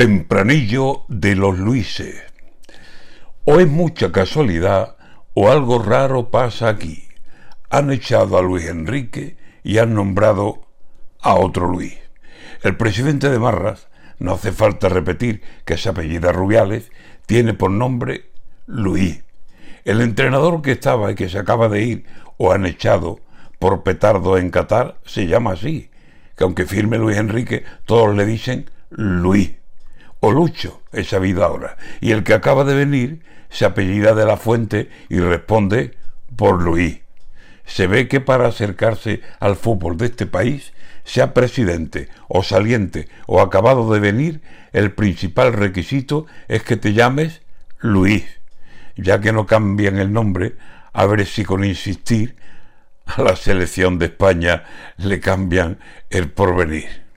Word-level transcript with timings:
Tempranillo 0.00 1.04
de 1.08 1.36
los 1.36 1.58
Luises. 1.58 2.22
O 3.44 3.60
es 3.60 3.68
mucha 3.68 4.10
casualidad 4.12 4.96
o 5.34 5.50
algo 5.50 5.78
raro 5.78 6.30
pasa 6.30 6.70
aquí. 6.70 7.06
Han 7.68 7.92
echado 7.92 8.38
a 8.38 8.42
Luis 8.42 8.64
Enrique 8.64 9.36
y 9.62 9.76
han 9.76 9.92
nombrado 9.92 10.62
a 11.20 11.34
otro 11.34 11.68
Luis. 11.68 11.98
El 12.62 12.78
presidente 12.78 13.28
de 13.28 13.38
Marras, 13.38 13.88
no 14.18 14.32
hace 14.32 14.52
falta 14.52 14.88
repetir 14.88 15.42
que 15.66 15.76
se 15.76 15.90
apellida 15.90 16.32
Rubiales, 16.32 16.90
tiene 17.26 17.52
por 17.52 17.70
nombre 17.70 18.30
Luis. 18.64 19.22
El 19.84 20.00
entrenador 20.00 20.62
que 20.62 20.72
estaba 20.72 21.12
y 21.12 21.14
que 21.14 21.28
se 21.28 21.38
acaba 21.38 21.68
de 21.68 21.82
ir 21.82 22.06
o 22.38 22.52
han 22.52 22.64
echado 22.64 23.20
por 23.58 23.82
petardo 23.82 24.38
en 24.38 24.50
Qatar 24.50 24.98
se 25.04 25.26
llama 25.26 25.52
así, 25.52 25.90
que 26.38 26.44
aunque 26.44 26.64
firme 26.64 26.96
Luis 26.96 27.18
Enrique, 27.18 27.64
todos 27.84 28.16
le 28.16 28.24
dicen 28.24 28.70
Luis 28.88 29.59
o 30.20 30.30
Lucho 30.30 30.82
es 30.92 31.08
sabido 31.08 31.44
ahora, 31.44 31.76
y 32.00 32.12
el 32.12 32.24
que 32.24 32.34
acaba 32.34 32.64
de 32.64 32.74
venir 32.74 33.22
se 33.48 33.64
apellida 33.64 34.14
de 34.14 34.26
la 34.26 34.36
fuente 34.36 34.90
y 35.08 35.18
responde 35.18 35.96
por 36.36 36.62
Luis. 36.62 37.00
Se 37.64 37.86
ve 37.86 38.08
que 38.08 38.20
para 38.20 38.48
acercarse 38.48 39.22
al 39.38 39.56
fútbol 39.56 39.96
de 39.96 40.06
este 40.06 40.26
país, 40.26 40.72
sea 41.04 41.34
presidente 41.34 42.08
o 42.28 42.42
saliente 42.42 43.08
o 43.26 43.40
acabado 43.40 43.92
de 43.92 44.00
venir, 44.00 44.40
el 44.72 44.92
principal 44.92 45.52
requisito 45.52 46.26
es 46.48 46.62
que 46.62 46.76
te 46.76 46.92
llames 46.92 47.42
Luis, 47.78 48.24
ya 48.96 49.20
que 49.20 49.32
no 49.32 49.46
cambian 49.46 49.98
el 49.98 50.12
nombre, 50.12 50.56
a 50.92 51.06
ver 51.06 51.26
si 51.26 51.44
con 51.44 51.64
insistir 51.64 52.36
a 53.06 53.22
la 53.22 53.36
selección 53.36 53.98
de 53.98 54.06
España 54.06 54.64
le 54.98 55.20
cambian 55.20 55.78
el 56.10 56.30
porvenir. 56.30 57.09